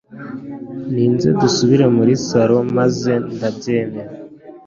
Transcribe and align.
ninze 0.93 1.27
dusubire 1.41 1.85
muri 1.97 2.11
salon 2.27 2.65
maze 2.79 3.11
ndabyemera 3.35 4.11